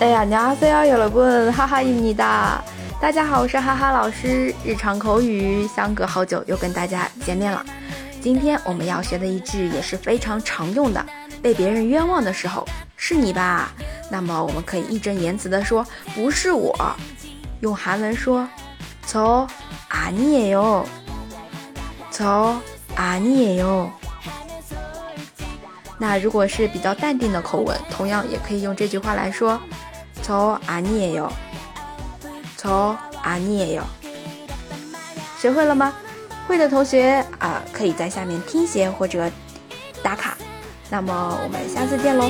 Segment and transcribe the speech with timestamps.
[0.00, 0.54] 哎呀你阿
[2.98, 7.64] 大家好我是哈哈老师日常口语相隔好久又跟大家见面了。
[8.20, 11.04] 今天我们要学的一句也是非常常用的
[11.42, 13.72] 被别人冤枉的时候是你吧？
[14.09, 16.73] 那么我们可以义正言辞的说，不是我。
[17.61, 18.47] 用韩文说，
[19.07, 20.85] 저아니에 요，
[22.11, 23.89] 저아니에 요。
[25.97, 29.59] 那如果是比较淡定的口吻，同样也可以用这句话来说。
[30.21, 31.31] 错啊你也有，
[32.57, 33.83] 错啊你也有，
[35.39, 35.93] 学会了吗？
[36.47, 39.31] 会的同学啊，可以在下面听写或者
[40.03, 40.37] 打卡。
[40.89, 42.29] 那么我们下次见喽。